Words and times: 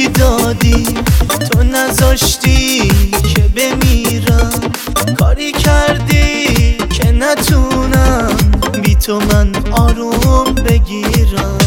زندگی 0.00 0.08
دادی؟ 0.08 0.84
تو 1.50 1.62
نذاشتی 1.62 2.88
که 3.34 3.42
بمیرم. 3.56 4.60
کاری 5.18 5.52
کردی 5.52 6.76
که 6.92 7.12
نتونم 7.12 8.36
بی 8.82 8.94
تو 8.94 9.20
من 9.20 9.52
آروم 9.72 10.54
بگیرم. 10.54 11.58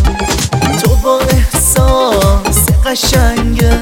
تو 0.83 0.95
با 0.95 1.19
احساس 1.19 2.69
قشنگت 2.85 3.79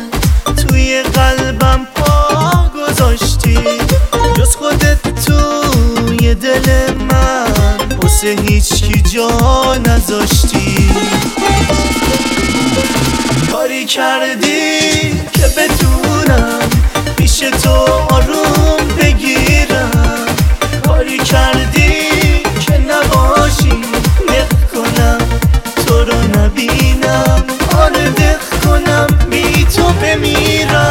توی 0.67 1.03
قلبم 1.03 1.87
پا 1.95 2.71
گذاشتی. 2.75 3.57
جز 4.37 4.55
خودت 4.55 5.25
توی 5.25 6.35
دل 6.35 6.93
من 7.11 7.97
واسه 8.03 8.35
هیچکی 8.47 9.01
جا 9.01 9.75
نذاشتی. 9.75 10.91
کاری 13.51 13.85
کردی 13.85 14.79
که 15.33 15.47
بتونم 15.57 16.59
پیش 17.17 17.39
تو 17.39 17.71
آروم 18.09 18.87
بگیرم؟ 19.01 20.25
کاری 20.87 21.17
کردی 21.17 21.93
که 22.65 22.77
نباشی 22.77 23.81
نق 24.29 24.71
کنم 24.73 25.17
تو 25.87 26.03
رو 26.03 26.17
نبینم. 26.39 27.43
آره 27.77 28.09
دق 28.09 28.39
کنم 28.65 29.07
بی 29.29 29.65
تو 29.75 29.83
بمیرم. 29.83 30.90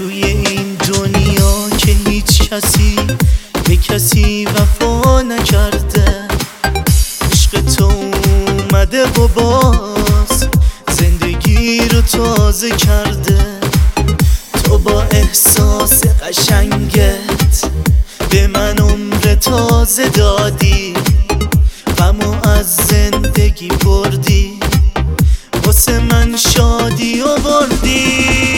توی 0.00 0.24
این 0.24 0.74
دنیا 0.74 1.70
که 1.78 1.92
هیچ 2.06 2.50
کسی 2.50 2.96
به 3.64 3.76
کسی 3.76 4.44
وفا 4.44 5.22
نکرده. 5.22 6.28
عشق 7.32 7.60
تو 7.60 7.84
اومده 7.84 9.04
و 9.04 9.28
باز 9.28 10.48
زندگی 10.90 11.88
رو 11.88 12.00
تازه 12.00 12.70
کرده. 12.70 13.38
تو 14.64 14.78
با 14.78 15.02
احساس 15.02 16.02
قشنگت 16.06 17.64
به 18.30 18.46
من 18.46 18.78
عمر 18.78 19.34
تازه 19.34 20.08
دادی 20.08 20.94
غمو 21.98 22.48
از 22.48 22.76
زندگی 22.76 23.68
بردی. 23.68 24.60
واسه 25.64 25.98
من 25.98 26.36
شادی 26.36 27.22
آوردی. 27.22 28.49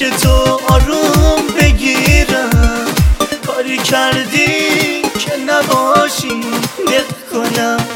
پیش 0.00 0.08
تو 0.08 0.60
آروم 0.68 1.46
بگیرم. 1.60 2.86
کاری 3.46 3.78
کردی 3.78 5.02
که 5.18 5.32
نباشی 5.46 6.40
دق 6.86 7.30
کنم 7.32 7.86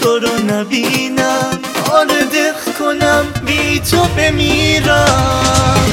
تو 0.00 0.18
رو 0.18 0.38
نبینم. 0.46 1.58
آره 1.92 2.24
دق 2.24 2.78
کنم 2.78 3.26
بی 3.46 3.80
تو 3.80 4.04
بمیرم. 4.16 5.92